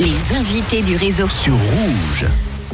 Les 0.00 0.36
invités 0.36 0.82
du 0.82 0.96
réseau. 0.96 1.28
sur 1.28 1.54
Rouge. 1.54 2.26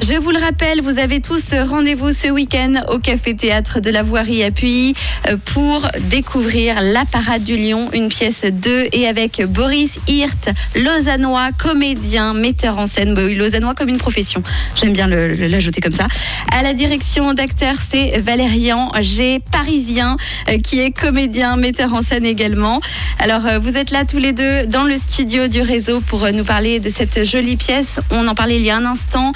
Je 0.02 0.12
vous 0.12 0.30
le 0.30 0.38
rappelle, 0.38 0.82
vous 0.82 0.98
avez 0.98 1.20
tous 1.20 1.54
rendez-vous 1.54 2.12
ce 2.12 2.28
week-end 2.28 2.84
au 2.90 2.98
Café 2.98 3.34
Théâtre 3.34 3.80
de 3.80 3.90
la 3.90 4.02
Voirie 4.02 4.44
à 4.44 4.50
Puy 4.50 4.94
euh, 5.26 5.36
pour 5.42 5.88
découvrir 6.10 6.80
La 6.82 7.06
Parade 7.06 7.42
du 7.42 7.56
Lion, 7.56 7.88
une 7.94 8.08
pièce 8.08 8.44
2 8.44 8.88
et 8.92 9.08
avec 9.08 9.42
Boris 9.48 9.98
Hirt, 10.06 10.50
lausannois, 10.76 11.50
comédien, 11.56 12.34
metteur 12.34 12.78
en 12.78 12.86
scène. 12.86 13.14
Bah 13.14 13.22
lausannois 13.26 13.74
comme 13.74 13.88
une 13.88 13.96
profession. 13.96 14.42
J'aime 14.78 14.92
bien 14.92 15.06
l'ajouter 15.06 15.80
comme 15.80 15.94
ça. 15.94 16.06
À 16.52 16.62
la 16.62 16.74
direction 16.74 17.32
d'acteur, 17.32 17.74
c'est 17.90 18.20
Valérian 18.20 18.92
G, 19.00 19.40
parisien, 19.50 20.18
euh, 20.48 20.58
qui 20.58 20.78
est 20.78 20.90
comédien, 20.90 21.56
metteur 21.56 21.94
en 21.94 22.02
scène 22.02 22.26
également. 22.26 22.82
Alors, 23.18 23.46
euh, 23.46 23.58
vous 23.58 23.78
êtes 23.78 23.90
là 23.90 24.04
tous 24.04 24.18
les 24.18 24.32
deux 24.32 24.66
dans 24.66 24.84
le 24.84 24.96
studio 24.96 25.48
du 25.48 25.62
réseau 25.62 26.02
pour 26.02 26.30
nous 26.32 26.44
parler 26.44 26.80
de 26.80 26.90
cette 26.90 27.24
jolie 27.24 27.56
pièce. 27.56 27.98
On 28.10 28.28
en 28.28 28.34
parlait 28.34 28.56
il 28.56 28.62
y 28.62 28.70
a 28.70 28.76
un 28.76 28.84
instant. 28.84 29.32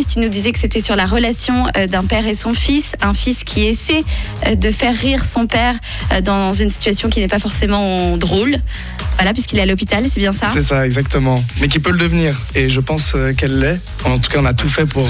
Tu 0.00 0.20
nous 0.20 0.28
disais 0.28 0.52
que 0.52 0.58
c'était 0.58 0.80
sur 0.80 0.96
la 0.96 1.04
relation 1.04 1.66
euh, 1.76 1.86
d'un 1.86 2.04
père 2.04 2.26
et 2.26 2.34
son 2.34 2.54
fils, 2.54 2.94
un 3.02 3.12
fils 3.12 3.44
qui 3.44 3.64
essaie 3.64 4.04
euh, 4.46 4.54
de 4.54 4.70
faire 4.70 4.96
rire 4.96 5.22
son 5.22 5.46
père 5.46 5.74
euh, 6.12 6.22
dans 6.22 6.54
une 6.54 6.70
situation 6.70 7.10
qui 7.10 7.20
n'est 7.20 7.28
pas 7.28 7.38
forcément 7.38 8.16
drôle. 8.16 8.56
Voilà, 9.16 9.34
puisqu'il 9.34 9.58
est 9.58 9.62
à 9.62 9.66
l'hôpital, 9.66 10.04
c'est 10.08 10.18
bien 10.18 10.32
ça? 10.32 10.48
C'est 10.50 10.62
ça, 10.62 10.86
exactement. 10.86 11.44
Mais 11.60 11.68
qui 11.68 11.78
peut 11.78 11.90
le 11.90 11.98
devenir. 11.98 12.40
Et 12.54 12.70
je 12.70 12.80
pense 12.80 13.14
qu'elle 13.36 13.60
l'est. 13.60 13.80
En 14.06 14.16
tout 14.16 14.30
cas, 14.30 14.38
on 14.40 14.46
a 14.46 14.54
tout 14.54 14.68
fait 14.68 14.86
pour, 14.86 15.06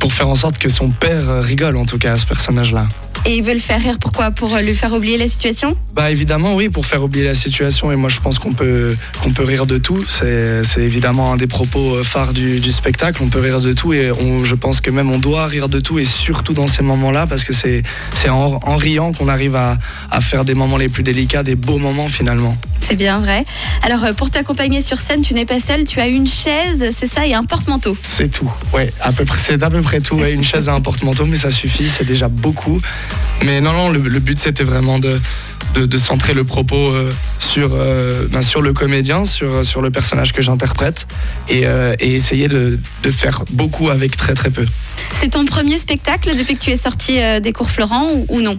pour 0.00 0.12
faire 0.14 0.28
en 0.28 0.34
sorte 0.34 0.56
que 0.56 0.70
son 0.70 0.88
père 0.88 1.42
rigole, 1.42 1.76
en 1.76 1.84
tout 1.84 1.98
cas, 1.98 2.12
à 2.12 2.16
ce 2.16 2.24
personnage-là. 2.24 2.88
Et 3.28 3.36
il 3.36 3.42
veut 3.42 3.52
le 3.52 3.58
faire 3.58 3.78
rire, 3.78 3.98
pourquoi? 4.00 4.30
Pour 4.30 4.54
euh, 4.54 4.62
lui 4.62 4.74
faire 4.74 4.94
oublier 4.94 5.18
la 5.18 5.28
situation? 5.28 5.76
Bah 5.92 6.10
évidemment, 6.10 6.56
oui, 6.56 6.70
pour 6.70 6.86
faire 6.86 7.04
oublier 7.04 7.26
la 7.26 7.34
situation. 7.34 7.92
Et 7.92 7.96
moi, 7.96 8.08
je 8.08 8.20
pense 8.20 8.38
qu'on 8.38 8.54
peut, 8.54 8.96
rire 9.38 9.66
de 9.66 9.76
tout. 9.76 10.02
C'est 10.08 10.62
évidemment 10.78 11.30
un 11.30 11.36
des 11.36 11.46
propos 11.46 11.96
euh, 11.96 12.02
phares 12.02 12.32
du, 12.32 12.58
spectacle. 12.70 13.22
On 13.22 13.28
peut 13.28 13.40
rire 13.40 13.60
de 13.60 13.74
tout. 13.74 13.92
Et 13.92 14.10
je 14.44 14.54
pense 14.54 14.80
que 14.80 14.90
même 14.90 15.10
on 15.10 15.18
doit 15.18 15.46
rire 15.46 15.68
de 15.68 15.78
tout. 15.78 15.98
Et 15.98 16.06
surtout 16.06 16.54
dans 16.54 16.68
ces 16.68 16.82
moments-là, 16.82 17.26
parce 17.26 17.44
que 17.44 17.52
c'est 17.52 17.82
en, 18.30 18.76
riant 18.78 19.12
qu'on 19.12 19.28
arrive 19.28 19.56
à 19.56 19.76
faire 20.22 20.46
des 20.46 20.54
moments 20.54 20.78
les 20.78 20.88
plus 20.88 21.02
délicats, 21.02 21.42
des 21.42 21.54
beaux 21.54 21.78
moments 21.78 22.08
finalement. 22.08 22.56
C'est 22.88 22.96
bien 22.96 23.18
vrai. 23.20 23.44
Alors, 23.82 24.02
euh, 24.02 24.14
pour 24.14 24.30
t'accompagner 24.30 24.80
sur 24.80 24.98
scène, 24.98 25.20
tu 25.20 25.34
n'es 25.34 25.44
pas 25.44 25.60
seul, 25.60 25.84
tu 25.84 26.00
as 26.00 26.06
une 26.06 26.26
chaise, 26.26 26.90
c'est 26.96 27.06
ça, 27.06 27.26
et 27.26 27.34
un 27.34 27.44
porte-manteau. 27.44 27.98
C'est 28.00 28.30
tout. 28.30 28.50
Ouais, 28.72 28.90
à 29.02 29.12
peu 29.12 29.26
près, 29.26 29.38
c'est 29.38 29.62
à 29.62 29.68
peu 29.68 29.82
près 29.82 30.00
tout. 30.00 30.14
Ouais, 30.14 30.32
une 30.32 30.42
chaise 30.42 30.68
et 30.68 30.70
un 30.70 30.80
porte-manteau, 30.80 31.26
mais 31.26 31.36
ça 31.36 31.50
suffit, 31.50 31.86
c'est 31.86 32.06
déjà 32.06 32.28
beaucoup. 32.28 32.80
Mais 33.44 33.60
non, 33.60 33.72
non, 33.72 33.90
le, 33.90 33.98
le 34.00 34.18
but 34.20 34.38
c'était 34.38 34.64
vraiment 34.64 34.98
de, 34.98 35.20
de, 35.74 35.84
de 35.84 35.98
centrer 35.98 36.32
le 36.32 36.44
propos 36.44 36.92
euh, 36.94 37.12
sur, 37.38 37.72
euh, 37.74 38.26
ben, 38.32 38.40
sur 38.40 38.62
le 38.62 38.72
comédien, 38.72 39.26
sur, 39.26 39.66
sur 39.66 39.82
le 39.82 39.90
personnage 39.90 40.32
que 40.32 40.40
j'interprète, 40.40 41.06
et, 41.50 41.66
euh, 41.66 41.94
et 42.00 42.14
essayer 42.14 42.48
de, 42.48 42.78
de 43.02 43.10
faire 43.10 43.44
beaucoup 43.50 43.90
avec 43.90 44.16
très 44.16 44.32
très 44.32 44.48
peu. 44.48 44.64
C'est 45.12 45.28
ton 45.28 45.44
premier 45.44 45.76
spectacle 45.76 46.34
depuis 46.38 46.54
que 46.56 46.64
tu 46.64 46.70
es 46.70 46.78
sorti 46.78 47.18
des 47.42 47.52
cours 47.52 47.68
Florent 47.68 48.08
ou, 48.14 48.26
ou 48.30 48.40
non? 48.40 48.56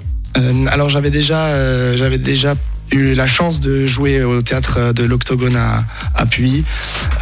Alors 0.72 0.90
j'avais 0.90 1.10
déjà, 1.10 1.96
j'avais 1.96 2.20
déjà 2.20 2.56
eu 2.92 3.14
la 3.14 3.28
chance 3.28 3.60
de 3.60 3.86
jouer 3.86 4.24
au 4.24 4.42
théâtre 4.42 4.94
de 4.94 5.04
l'Octogone 5.04 5.56
à, 5.56 5.84
à 6.16 6.26
Puy, 6.26 6.64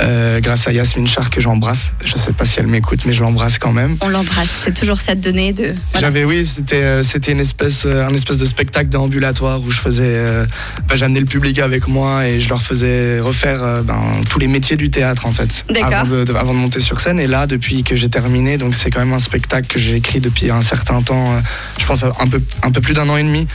euh, 0.01 0.39
grâce 0.39 0.67
à 0.67 0.71
Yasmine 0.71 1.07
Char 1.07 1.29
que 1.29 1.41
j'embrasse. 1.41 1.91
Je 2.05 2.13
sais 2.15 2.31
pas 2.33 2.45
si 2.45 2.59
elle 2.59 2.67
m'écoute, 2.67 2.99
mais 3.05 3.13
je 3.13 3.21
l'embrasse 3.21 3.57
quand 3.57 3.71
même. 3.73 3.97
On 4.01 4.09
l'embrasse, 4.09 4.49
c'est 4.63 4.73
toujours 4.73 4.99
ça 4.99 5.15
de 5.15 5.21
donner 5.21 5.53
de. 5.53 5.73
voilà. 5.91 6.07
J'avais 6.07 6.23
oui, 6.23 6.45
c'était 6.45 6.75
euh, 6.83 7.03
c'était 7.03 7.31
une 7.31 7.39
espèce 7.39 7.85
euh, 7.85 8.05
un 8.05 8.13
espèce 8.13 8.37
de 8.37 8.45
spectacle 8.45 8.89
d'ambulatoire 8.89 9.61
où 9.61 9.71
je 9.71 9.79
faisais 9.79 10.03
euh, 10.05 10.45
ben, 10.87 10.95
j'amenais 10.95 11.19
le 11.19 11.25
public 11.25 11.59
avec 11.59 11.87
moi 11.87 12.27
et 12.27 12.39
je 12.39 12.49
leur 12.49 12.61
faisais 12.61 13.19
refaire 13.19 13.61
euh, 13.63 13.81
ben, 13.81 13.99
tous 14.29 14.39
les 14.39 14.47
métiers 14.47 14.77
du 14.77 14.89
théâtre 14.89 15.25
en 15.25 15.33
fait 15.33 15.63
avant 15.83 16.05
de, 16.05 16.23
de- 16.23 16.33
avant 16.33 16.53
de 16.53 16.59
monter 16.59 16.79
sur 16.79 16.99
scène 16.99 17.19
et 17.19 17.27
là 17.27 17.47
depuis 17.47 17.83
que 17.83 17.95
j'ai 17.95 18.09
terminé 18.09 18.57
donc 18.57 18.73
c'est 18.75 18.89
quand 18.89 18.99
même 18.99 19.13
un 19.13 19.19
spectacle 19.19 19.67
que 19.67 19.79
j'ai 19.79 19.95
écrit 19.95 20.19
depuis 20.19 20.49
un 20.51 20.61
certain 20.61 21.01
temps 21.01 21.41
je 21.79 21.85
pense 21.85 22.03
un 22.03 22.27
peu 22.27 22.41
un 22.63 22.71
peu 22.71 22.81
plus 22.81 22.93
d'un 22.93 23.07
an 23.09 23.17
et 23.17 23.23
demi 23.23 23.47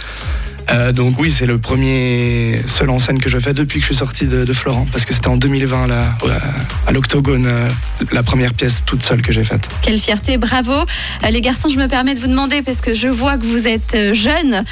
Euh, 0.71 0.93
donc 0.93 1.19
oui, 1.19 1.31
c'est 1.31 1.47
le 1.47 1.59
premier 1.59 2.61
seul 2.67 2.91
en 2.91 2.99
scène 2.99 3.21
que 3.21 3.28
je 3.28 3.39
fais 3.39 3.53
depuis 3.53 3.78
que 3.81 3.83
je 3.83 3.87
suis 3.93 3.97
sorti 3.99 4.27
de, 4.27 4.45
de 4.45 4.53
Florent, 4.53 4.87
parce 4.93 5.05
que 5.05 5.12
c'était 5.12 5.28
en 5.28 5.37
2020 5.37 5.87
là, 5.87 6.05
à- 6.87 6.93
l'Octogone, 6.93 7.47
euh, 7.47 7.69
la 8.12 8.23
première 8.23 8.55
pièce 8.55 8.83
toute 8.87 9.03
seule 9.03 9.23
que 9.23 9.33
j'ai 9.33 9.45
faite. 9.45 9.69
Quelle 9.83 9.99
fierté, 9.99 10.37
bravo. 10.39 10.73
Euh, 10.73 11.31
les 11.31 11.41
garçons, 11.41 11.69
je 11.69 11.77
me 11.77 11.89
permets 11.89 12.15
de 12.15 12.21
vous 12.21 12.27
demander, 12.27 12.62
parce 12.62 12.81
que 12.81 12.95
je 12.95 13.09
vois 13.09 13.37
que 13.37 13.45
vous 13.45 13.67
êtes 13.67 13.97
jeunes, 14.15 14.65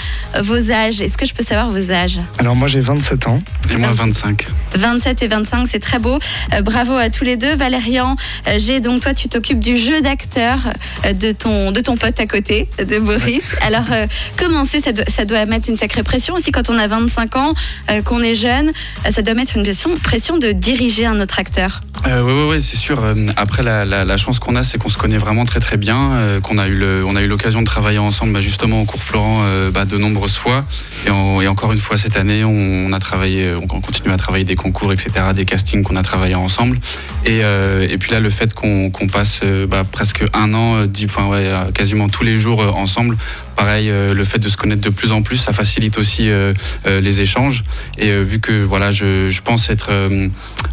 vos 0.42 0.70
âges. 0.70 1.00
Est-ce 1.00 1.16
que 1.18 1.26
je 1.26 1.34
peux 1.34 1.44
savoir 1.44 1.70
vos 1.70 1.90
âges? 1.92 2.20
Alors 2.38 2.56
moi 2.56 2.68
j'ai 2.68 2.80
27 2.80 3.26
ans. 3.26 3.42
Et 3.70 3.76
moi, 3.76 3.90
25. 3.92 4.46
27 4.74 5.22
et 5.22 5.28
25, 5.28 5.66
c'est 5.70 5.78
très 5.80 5.98
beau. 5.98 6.18
Bravo 6.62 6.94
à 6.94 7.10
tous 7.10 7.24
les 7.24 7.36
deux. 7.36 7.54
Valérian, 7.54 8.16
j'ai 8.58 8.80
donc 8.80 9.00
toi, 9.02 9.14
tu 9.14 9.28
t'occupes 9.28 9.60
du 9.60 9.76
jeu 9.76 10.00
d'acteur 10.00 10.58
de 11.12 11.32
ton 11.32 11.72
de 11.72 11.80
ton 11.80 11.96
pote 11.96 12.18
à 12.20 12.26
côté, 12.26 12.68
de 12.78 12.98
Boris. 12.98 13.42
Alors 13.62 13.84
comment 14.36 14.64
c'est? 14.64 14.80
Ça 14.80 14.92
doit, 14.92 15.04
ça 15.06 15.24
doit 15.24 15.44
mettre 15.46 15.68
une 15.68 15.76
sacrée 15.80 16.02
pression 16.02 16.34
aussi 16.34 16.52
quand 16.52 16.68
on 16.68 16.76
a 16.76 16.86
25 16.86 17.36
ans, 17.36 17.54
euh, 17.90 18.02
qu'on 18.02 18.20
est 18.20 18.34
jeune. 18.34 18.68
euh, 19.06 19.10
ça 19.10 19.22
doit 19.22 19.32
mettre 19.32 19.56
une 19.56 19.62
pression, 19.62 19.96
pression 19.96 20.36
de 20.36 20.52
diriger 20.52 21.06
un 21.06 21.18
autre 21.20 21.38
acteur. 21.38 21.80
Euh, 22.06 22.22
oui, 22.22 22.32
oui, 22.32 22.46
oui, 22.54 22.60
c'est 22.62 22.76
sûr. 22.78 22.98
Euh, 23.04 23.14
Après, 23.36 23.62
la, 23.62 23.84
la, 23.84 24.04
la 24.06 24.16
chance 24.16 24.38
qu'on 24.38 24.56
a, 24.56 24.62
c'est 24.62 24.78
qu'on 24.78 24.88
se 24.88 24.96
connaît 24.96 25.18
vraiment 25.18 25.44
très 25.44 25.60
très 25.60 25.76
bien, 25.76 26.12
euh, 26.12 26.40
qu'on 26.40 26.56
a 26.56 26.66
eu 26.66 26.74
le, 26.74 27.04
on 27.04 27.14
a 27.14 27.20
eu 27.22 27.26
l'occasion 27.26 27.60
de 27.60 27.66
travailler 27.66 27.98
ensemble, 27.98 28.32
bah, 28.32 28.40
justement 28.40 28.80
au 28.80 28.84
cours 28.86 29.02
Florent, 29.02 29.42
euh, 29.44 29.70
bah, 29.70 29.84
de 29.84 29.98
nombreuses 29.98 30.36
fois, 30.36 30.64
et, 31.06 31.10
en- 31.10 31.42
et 31.42 31.46
encore 31.46 31.72
une 31.72 31.78
fois 31.80 31.98
cette 31.98 32.16
année, 32.16 32.42
on, 32.42 32.86
on 32.86 32.92
a 32.94 32.98
travaillé, 33.00 33.48
euh, 33.48 33.58
on 33.62 33.66
continue 33.66 34.12
à 34.12 34.16
travailler 34.16 34.44
des 34.44 34.56
concours, 34.56 34.92
etc., 34.94 35.10
des 35.34 35.44
castings 35.44 35.82
qu'on 35.82 35.96
a 35.96 36.02
travaillé 36.02 36.34
ensemble, 36.36 36.78
et, 37.26 37.40
euh, 37.44 37.86
et 37.88 37.98
puis 37.98 38.12
là, 38.12 38.18
le 38.20 38.30
fait 38.30 38.54
qu'on 38.54 38.90
qu'on 38.90 39.06
passe 39.06 39.40
bah, 39.68 39.82
presque 39.90 40.24
un 40.32 40.54
an, 40.54 40.86
dix- 40.86 41.04
enfin 41.04 41.26
ouais, 41.26 41.50
quasiment 41.74 42.08
tous 42.08 42.24
les 42.24 42.38
jours 42.38 42.60
ensemble, 42.76 43.18
pareil, 43.56 43.88
le 43.90 44.24
fait 44.24 44.38
de 44.38 44.48
se 44.48 44.56
connaître 44.56 44.80
de 44.80 44.88
plus 44.88 45.12
en 45.12 45.20
plus, 45.20 45.36
ça 45.36 45.52
facilite 45.52 45.98
aussi 45.98 46.30
les 46.86 47.20
échanges, 47.20 47.62
et 47.98 48.10
vu 48.22 48.40
que 48.40 48.52
voilà, 48.62 48.90
je, 48.90 49.28
je 49.28 49.42
pense 49.42 49.68
être 49.68 49.90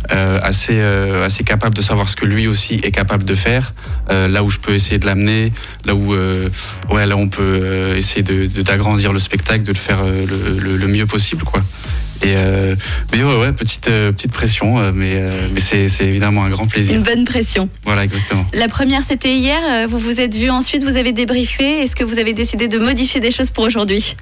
assez, 0.10 0.82
assez 1.24 1.44
capable 1.44 1.76
de 1.76 1.82
savoir 1.82 2.10
ce 2.10 2.16
que 2.16 2.26
lui 2.26 2.48
aussi 2.48 2.76
est 2.84 2.92
capable 2.92 3.24
de 3.26 3.36
faire, 3.36 3.74
euh, 4.12 4.28
là 4.28 4.44
où 4.44 4.50
je 4.50 4.58
peux 4.60 4.74
essayer 4.74 4.98
de 5.00 5.06
l'amener, 5.06 5.52
là 5.86 5.96
où 5.96 6.14
euh, 6.14 6.50
ouais, 6.92 7.06
là 7.06 7.18
on 7.18 7.28
peut 7.30 7.60
euh, 7.62 7.96
essayer 7.96 8.24
de 8.24 8.46
de- 8.48 8.62
d'agrandir 8.62 9.14
le 9.14 9.20
spectacle, 9.20 9.64
de 9.64 9.72
le 9.72 9.78
faire 9.78 10.00
euh, 10.04 10.26
le, 10.26 10.60
le- 10.60 10.78
le 10.78 10.88
mieux 10.88 11.06
possible, 11.06 11.44
quoi. 11.44 11.62
Et 12.24 12.34
euh, 12.36 12.76
mais 13.12 13.24
ouais, 13.24 13.38
ouais, 13.40 13.54
petite 13.54 13.88
euh, 13.90 14.12
petite 14.12 14.32
pression, 14.32 14.80
euh, 14.80 14.92
mais 14.94 15.20
euh, 15.22 15.30
mais 15.54 15.60
c'est 15.60 15.88
c'est 15.88 16.06
évidemment 16.06 16.46
un 16.46 16.50
grand 16.50 16.66
plaisir. 16.66 16.96
Une 16.96 17.04
bonne 17.04 17.26
pression. 17.26 17.70
Voilà, 17.86 18.04
exactement. 18.04 18.44
La 18.54 18.68
première, 18.68 19.04
c'était 19.04 19.36
hier. 19.36 19.60
euh, 19.70 19.88
Vous 19.88 20.00
vous 20.00 20.20
êtes 20.20 20.34
vus 20.34 20.50
ensuite, 20.50 20.82
vous 20.84 20.98
avez 20.98 21.12
débriefé. 21.12 21.84
Est-ce 21.84 21.96
que 21.96 22.04
vous 22.04 22.18
avez 22.18 22.34
décidé 22.34 22.68
de 22.68 22.80
modifier 22.80 23.20
des 23.20 23.30
choses 23.30 23.52
pour 23.52 23.66
aujourd'hui? 23.66 24.16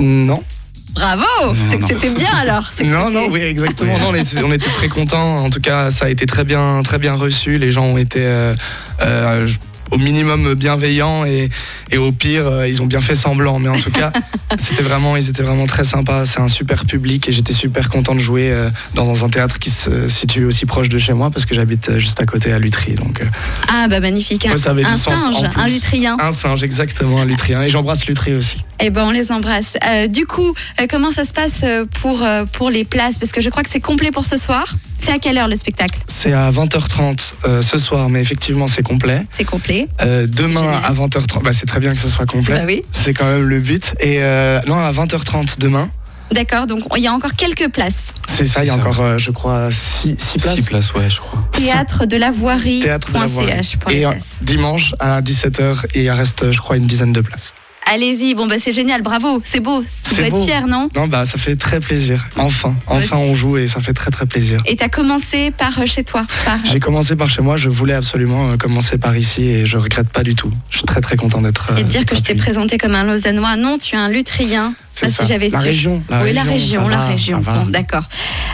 Non. 0.00 0.42
Bravo 0.92 1.24
C'est 1.68 1.78
que 1.78 1.86
c'était 1.86 2.10
bien 2.10 2.30
alors. 2.34 2.70
Non, 2.84 3.10
non, 3.10 3.28
oui, 3.30 3.40
exactement. 3.40 3.96
Non, 4.02 4.08
on, 4.10 4.14
était, 4.14 4.42
on 4.42 4.52
était 4.52 4.70
très 4.70 4.88
contents. 4.88 5.44
En 5.44 5.50
tout 5.50 5.60
cas, 5.60 5.90
ça 5.90 6.06
a 6.06 6.08
été 6.08 6.26
très 6.26 6.44
bien, 6.44 6.82
très 6.82 6.98
bien 6.98 7.14
reçu. 7.14 7.58
Les 7.58 7.70
gens 7.70 7.84
ont 7.84 7.98
été 7.98 8.20
euh, 8.22 8.54
euh, 9.00 9.46
au 9.92 9.98
minimum 9.98 10.54
bienveillants 10.54 11.24
et, 11.24 11.50
et 11.90 11.98
au 11.98 12.10
pire, 12.12 12.46
euh, 12.46 12.68
ils 12.68 12.82
ont 12.82 12.86
bien 12.86 13.00
fait 13.00 13.14
semblant. 13.14 13.58
Mais 13.58 13.68
en 13.68 13.78
tout 13.78 13.90
cas, 13.90 14.10
c'était 14.58 14.82
vraiment, 14.82 15.16
ils 15.16 15.28
étaient 15.28 15.42
vraiment 15.42 15.66
très 15.66 15.84
sympas. 15.84 16.24
C'est 16.26 16.40
un 16.40 16.48
super 16.48 16.84
public 16.84 17.28
et 17.28 17.32
j'étais 17.32 17.52
super 17.52 17.88
content 17.88 18.14
de 18.14 18.20
jouer 18.20 18.50
euh, 18.50 18.70
dans 18.94 19.24
un 19.24 19.28
théâtre 19.28 19.58
qui 19.58 19.70
se 19.70 20.08
situe 20.08 20.44
aussi 20.44 20.66
proche 20.66 20.88
de 20.88 20.98
chez 20.98 21.12
moi 21.12 21.30
parce 21.30 21.46
que 21.46 21.54
j'habite 21.54 21.90
euh, 21.90 21.98
juste 21.98 22.20
à 22.20 22.26
côté 22.26 22.52
à 22.52 22.58
Lutry. 22.58 22.94
Donc, 22.94 23.22
Ah 23.68 23.86
bah 23.88 24.00
magnifique. 24.00 24.46
Ouais, 24.50 24.56
ça 24.56 24.70
avait 24.70 24.84
un 24.84 24.96
singe, 24.96 25.44
un 25.54 25.66
lutrien. 25.66 26.16
un 26.18 26.32
singe, 26.32 26.62
exactement, 26.62 27.20
un 27.20 27.24
Lutrien. 27.24 27.62
Et 27.62 27.68
j'embrasse 27.68 28.06
Lutry 28.06 28.34
aussi. 28.34 28.56
Eh 28.80 28.90
ben 28.90 29.04
on 29.04 29.10
les 29.10 29.30
embrasse. 29.30 29.76
Euh, 29.86 30.08
du 30.08 30.26
coup, 30.26 30.54
euh, 30.80 30.86
comment 30.90 31.12
ça 31.12 31.24
se 31.24 31.32
passe 31.32 31.60
pour 32.00 32.22
euh, 32.22 32.44
pour 32.44 32.68
les 32.70 32.84
places? 32.84 33.18
Parce 33.18 33.30
que 33.30 33.40
je 33.40 33.48
crois 33.48 33.62
que 33.62 33.70
c'est 33.70 33.80
complet 33.80 34.10
pour 34.10 34.24
ce 34.24 34.36
soir. 34.36 34.74
C'est 35.04 35.10
à 35.10 35.18
quelle 35.18 35.36
heure 35.36 35.48
le 35.48 35.56
spectacle 35.56 35.98
C'est 36.06 36.32
à 36.32 36.48
20h30 36.52 37.32
euh, 37.44 37.60
ce 37.60 37.76
soir, 37.76 38.08
mais 38.08 38.20
effectivement, 38.20 38.68
c'est 38.68 38.84
complet. 38.84 39.26
C'est 39.32 39.42
complet. 39.42 39.88
Euh, 40.00 40.28
demain 40.28 40.80
à 40.84 40.92
20h30, 40.92 41.42
bah, 41.42 41.52
c'est 41.52 41.66
très 41.66 41.80
bien 41.80 41.92
que 41.92 41.98
ce 41.98 42.06
soit 42.06 42.24
complet. 42.24 42.58
Bah 42.58 42.64
oui. 42.66 42.84
C'est 42.92 43.12
quand 43.12 43.26
même 43.26 43.42
le 43.42 43.58
but. 43.58 43.94
Et 43.98 44.22
euh, 44.22 44.60
non, 44.68 44.76
à 44.76 44.92
20h30 44.92 45.58
demain, 45.58 45.90
D'accord. 46.30 46.66
Donc 46.66 46.84
il 46.96 47.02
y 47.02 47.08
a 47.08 47.12
encore 47.12 47.34
quelques 47.34 47.68
places. 47.70 48.06
c'est 48.26 48.44
ça, 48.44 48.64
il 48.64 48.68
y 48.68 48.70
a 48.70 48.76
encore, 48.76 49.00
euh, 49.00 49.18
je 49.18 49.32
crois, 49.32 49.70
6 49.70 50.16
places. 50.40 50.56
Six 50.56 50.62
places, 50.62 50.94
ouais, 50.94 51.10
je 51.10 51.18
crois. 51.18 51.46
Théâtre 51.52 52.06
de 52.06 52.16
la 52.16 52.30
voirie. 52.30 52.78
Théâtre 52.78 53.10
de 53.12 53.18
la 53.18 53.26
Voirie. 53.26 53.52
Et 53.90 54.06
dimanche 54.40 54.94
à 54.98 55.20
17h, 55.20 55.84
et 55.94 56.04
il 56.04 56.10
reste, 56.10 56.50
je 56.50 56.58
crois, 56.58 56.76
une 56.76 56.86
dizaine 56.86 57.12
de 57.12 57.20
places. 57.20 57.52
Allez-y, 57.90 58.34
bon 58.34 58.46
bah 58.46 58.54
c'est 58.58 58.70
génial, 58.72 59.02
bravo, 59.02 59.40
c'est 59.44 59.60
beau, 59.60 59.84
tu 60.08 60.14
dois 60.14 60.26
être 60.26 60.42
fier, 60.44 60.66
non 60.66 60.88
Non, 60.94 61.08
bah 61.08 61.24
ça 61.24 61.36
fait 61.36 61.56
très 61.56 61.80
plaisir. 61.80 62.24
Enfin, 62.36 62.74
enfin 62.86 63.16
on 63.18 63.34
joue 63.34 63.58
et 63.58 63.66
ça 63.66 63.80
fait 63.80 63.92
très 63.92 64.10
très 64.10 64.24
plaisir. 64.24 64.62
Et 64.66 64.76
t'as 64.76 64.88
commencé 64.88 65.50
par 65.50 65.78
euh, 65.78 65.84
chez 65.86 66.04
toi, 66.04 66.24
par 66.44 66.58
J'ai 66.64 66.78
commencé 66.80 67.16
par 67.16 67.28
chez 67.28 67.42
moi, 67.42 67.56
je 67.56 67.68
voulais 67.68 67.94
absolument 67.94 68.50
euh, 68.50 68.56
commencer 68.56 68.98
par 68.98 69.16
ici 69.16 69.42
et 69.42 69.66
je 69.66 69.78
regrette 69.78 70.08
pas 70.10 70.22
du 70.22 70.34
tout. 70.34 70.50
Je 70.70 70.78
suis 70.78 70.86
très 70.86 71.00
très 71.00 71.16
content 71.16 71.42
d'être. 71.42 71.70
et 71.76 71.80
euh, 71.80 71.84
te 71.84 71.90
dire 71.90 72.06
que 72.06 72.14
je 72.16 72.20
t'ai 72.22 72.34
présenté 72.36 72.78
comme 72.78 72.94
un 72.94 73.02
Lausannois. 73.04 73.56
Non, 73.56 73.78
tu 73.78 73.96
es 73.96 73.98
un 73.98 74.08
Lutrien. 74.08 74.74
C'est 74.94 75.10
si 75.10 75.26
j'avais 75.26 75.48
La 75.48 75.58
su. 75.60 75.64
région, 75.64 76.02
la 76.10 76.22
oui, 76.22 76.32
la 76.32 76.42
région, 76.42 76.82
région, 76.84 76.88
la 76.88 76.96
va, 76.96 77.06
région. 77.08 77.42
ça 77.44 77.50
va. 77.52 77.58
Bon, 77.64 77.70
d'accord. 77.70 78.04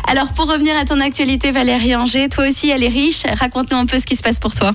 Alors, 0.09 0.29
pour 0.29 0.49
revenir 0.49 0.75
à 0.77 0.85
ton 0.85 1.01
actualité, 1.01 1.51
Valérie 1.51 1.95
Anger, 1.97 2.29
toi 2.29 2.49
aussi, 2.49 2.71
elle 2.71 2.85
est 2.85 2.89
riche. 2.89 3.23
Raconte-nous 3.39 3.77
un 3.77 3.87
peu 3.87 3.99
ce 3.99 4.07
qui 4.07 4.15
se 4.17 4.23
passe 4.23 4.39
pour 4.39 4.55
toi. 4.55 4.73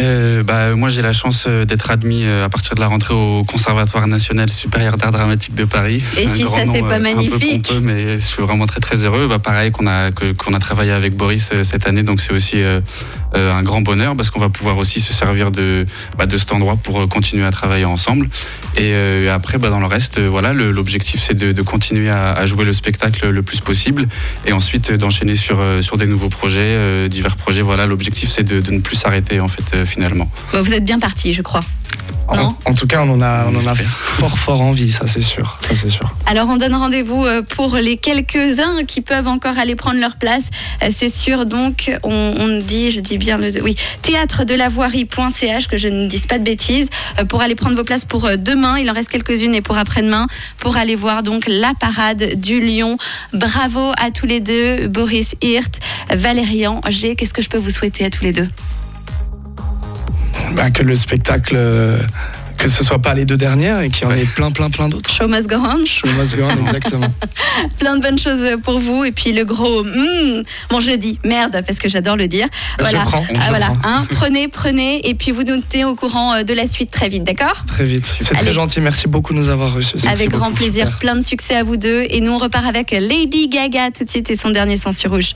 Euh, 0.00 0.42
bah, 0.42 0.74
moi, 0.74 0.88
j'ai 0.88 1.02
la 1.02 1.12
chance 1.12 1.44
euh, 1.46 1.64
d'être 1.64 1.90
admis 1.90 2.24
euh, 2.24 2.44
à 2.44 2.48
partir 2.48 2.74
de 2.74 2.80
la 2.80 2.86
rentrée 2.86 3.14
au 3.14 3.44
Conservatoire 3.44 4.06
national 4.06 4.50
supérieur 4.50 4.96
d'art 4.96 5.12
dramatique 5.12 5.54
de 5.54 5.64
Paris. 5.64 6.02
Et 6.18 6.26
si 6.28 6.44
ça, 6.44 6.64
c'est 6.70 6.82
pas 6.82 6.96
euh, 6.96 6.98
magnifique 6.98 7.70
Un 7.70 7.74
peu 7.74 7.74
pompeux, 7.74 7.80
mais 7.80 8.18
je 8.18 8.24
suis 8.24 8.42
vraiment 8.42 8.66
très 8.66 8.80
très 8.80 9.04
heureux. 9.04 9.26
Bah, 9.28 9.38
pareil 9.38 9.70
qu'on 9.70 9.86
a 9.86 10.10
qu'on 10.10 10.54
a 10.54 10.58
travaillé 10.58 10.92
avec 10.92 11.16
Boris 11.16 11.50
cette 11.62 11.86
année, 11.86 12.02
donc 12.02 12.20
c'est 12.20 12.32
aussi 12.32 12.62
un 13.34 13.62
grand 13.62 13.80
bonheur 13.80 14.16
parce 14.16 14.30
qu'on 14.30 14.40
va 14.40 14.48
pouvoir 14.48 14.78
aussi 14.78 15.00
se 15.00 15.12
servir 15.12 15.50
de 15.50 15.84
bah, 16.18 16.26
de 16.26 16.36
cet 16.36 16.52
endroit 16.52 16.76
pour 16.76 17.00
euh, 17.00 17.06
continuer 17.06 17.44
à 17.44 17.50
travailler 17.50 17.84
ensemble. 17.84 18.28
Et 18.76 18.92
euh, 18.94 19.34
après, 19.34 19.58
bah, 19.58 19.68
dans 19.70 19.80
le 19.80 19.86
reste, 19.86 20.18
euh, 20.18 20.28
voilà, 20.28 20.52
l'objectif 20.52 21.20
c'est 21.26 21.34
de, 21.34 21.52
de 21.52 21.62
continuer 21.62 22.08
à, 22.10 22.32
à 22.32 22.46
jouer 22.46 22.64
le 22.64 22.72
spectacle 22.72 23.28
le 23.28 23.42
plus 23.42 23.60
possible 23.60 24.08
et 24.46 24.52
ensuite 24.52 24.90
euh, 24.90 24.96
d'enchaîner 24.96 25.34
sur 25.34 25.60
euh, 25.60 25.80
sur 25.80 25.96
des 25.96 26.06
nouveaux 26.06 26.28
projets, 26.28 26.60
euh, 26.62 27.08
divers 27.08 27.36
projets. 27.36 27.62
Voilà, 27.62 27.86
l'objectif 27.86 28.30
c'est 28.30 28.44
de, 28.44 28.60
de 28.60 28.70
ne 28.70 28.80
plus 28.80 28.96
s'arrêter 28.96 29.40
en 29.40 29.48
fait 29.48 29.64
euh, 29.74 29.84
finalement. 29.84 30.30
Bah, 30.52 30.60
Vous 30.62 30.72
êtes 30.72 30.84
bien 30.84 30.98
parti, 30.98 31.32
je 31.32 31.42
crois. 31.42 31.60
En, 32.28 32.74
tout 32.74 32.86
cas, 32.86 33.02
on 33.04 33.10
en 33.10 33.22
a, 33.22 33.46
on 33.46 33.56
en 33.56 33.66
a 33.66 33.74
fort 33.74 34.38
fort 34.38 34.60
envie, 34.60 34.90
ça 34.90 35.06
c'est 35.06 35.20
sûr. 35.20 35.58
Ça 35.62 35.74
c'est 35.74 35.88
sûr. 35.88 36.12
Alors, 36.26 36.48
on 36.48 36.56
donne 36.56 36.74
rendez-vous 36.74 37.24
euh, 37.24 37.42
pour 37.42 37.76
les 37.76 37.96
quelques-uns 37.96 38.84
qui 38.84 39.00
peuvent 39.00 39.28
encore 39.28 39.58
aller 39.58 39.76
prendre 39.76 40.00
leur 40.00 40.16
place. 40.16 40.50
Euh, 40.82 40.88
C'est 40.94 41.14
sûr, 41.14 41.46
donc, 41.46 41.92
on, 42.02 42.34
on 42.38 42.58
dit, 42.60 42.90
je 42.90 43.00
dis 43.00 43.18
bien 43.18 43.38
le. 43.38 43.50
Oui, 43.62 43.76
théâtre 44.02 44.44
de 44.44 44.54
la 44.54 44.68
voirie.ch, 44.68 45.68
que 45.68 45.76
je 45.76 45.88
ne 45.88 46.06
dise 46.06 46.26
pas 46.26 46.38
de 46.38 46.44
bêtises, 46.44 46.88
euh, 47.18 47.24
pour 47.24 47.42
aller 47.42 47.54
prendre 47.54 47.76
vos 47.76 47.84
places 47.84 48.04
pour 48.04 48.28
demain. 48.36 48.78
Il 48.78 48.90
en 48.90 48.94
reste 48.94 49.10
quelques-unes 49.10 49.54
et 49.54 49.62
pour 49.62 49.78
après-demain, 49.78 50.26
pour 50.58 50.76
aller 50.76 50.96
voir 50.96 51.22
donc 51.22 51.44
la 51.46 51.72
parade 51.78 52.40
du 52.40 52.60
Lion. 52.60 52.96
Bravo 53.32 53.92
à 53.98 54.10
tous 54.10 54.26
les 54.26 54.40
deux, 54.40 54.88
Boris 54.88 55.34
Hirt, 55.42 55.78
Valérian 56.10 56.80
G. 56.88 57.14
Qu'est-ce 57.14 57.34
que 57.34 57.42
je 57.42 57.48
peux 57.48 57.58
vous 57.58 57.70
souhaiter 57.70 58.04
à 58.04 58.10
tous 58.10 58.24
les 58.24 58.32
deux? 58.32 58.48
Bah, 60.54 60.70
que 60.70 60.82
le 60.82 60.94
spectacle, 60.94 61.54
euh, 61.56 61.98
que 62.56 62.68
ce 62.68 62.82
soit 62.82 63.00
pas 63.00 63.12
les 63.14 63.24
deux 63.26 63.36
dernières 63.36 63.80
et 63.80 63.90
qu'il 63.90 64.04
y 64.04 64.06
en 64.06 64.10
Ouais. 64.10 64.22
ait 64.22 64.24
plein 64.26 64.50
plein 64.50 64.70
plein 64.70 64.88
d'autres. 64.88 65.12
Show 65.12 65.28
must 65.28 65.46
go 65.48 65.56
on. 65.56 65.84
Show 65.84 66.06
must 66.18 66.34
go 66.36 66.44
on, 66.44 66.64
exactement. 66.66 67.06
Plein 67.78 67.96
de 67.96 68.02
bonnes 68.02 68.18
choses 68.18 68.56
pour 68.62 68.78
vous. 68.78 69.04
Et 69.04 69.12
puis 69.12 69.32
le 69.32 69.44
gros, 69.44 69.82
hmm, 69.84 70.42
bon, 70.70 70.80
je 70.80 70.90
le 70.90 70.96
dis, 70.96 71.18
merde, 71.24 71.62
parce 71.66 71.78
que 71.78 71.88
j'adore 71.88 72.16
le 72.16 72.28
dire. 72.28 72.46
Je 72.78 72.84
Voilà. 72.84 73.00
prends, 73.02 73.24
Ah, 73.28 73.32
je 73.44 73.48
voilà, 73.48 73.66
prends. 73.66 73.78
hein, 73.88 74.06
prenez, 74.10 74.48
prenez, 74.48 75.06
et 75.08 75.14
puis 75.14 75.30
vous 75.32 75.42
nous 75.42 75.60
tenez 75.60 75.84
au 75.84 75.94
courant 75.94 76.34
euh, 76.34 76.42
de 76.44 76.54
la 76.54 76.66
suite 76.66 76.90
très 76.90 77.08
vite, 77.08 77.24
d'accord? 77.24 77.64
Très 77.66 77.84
vite. 77.84 78.16
C'est 78.20 78.34
très 78.34 78.52
gentil. 78.52 78.80
Merci 78.80 79.08
beaucoup 79.08 79.32
de 79.32 79.38
nous 79.38 79.48
avoir 79.48 79.74
reçus. 79.74 79.96
Avec 80.08 80.30
grand 80.30 80.46
beaucoup, 80.46 80.56
plaisir, 80.56 80.86
super. 80.86 80.98
plein 80.98 81.16
de 81.16 81.22
succès 81.24 81.56
à 81.56 81.62
vous 81.64 81.76
deux. 81.76 82.04
Et 82.10 82.20
nous, 82.20 82.32
on 82.32 82.38
repart 82.38 82.66
avec 82.66 82.90
Lady 82.92 83.48
Gaga 83.48 83.90
tout 83.90 84.04
de 84.04 84.10
suite 84.10 84.30
et 84.30 84.36
son 84.36 84.50
dernier 84.50 84.76
son 84.76 84.92
sur 84.92 85.10
rouge. 85.10 85.24